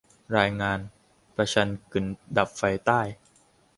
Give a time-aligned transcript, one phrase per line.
[0.37, 0.79] รายงาน:
[1.35, 2.05] ประชันกึ๋น
[2.37, 3.01] ดับไฟใต้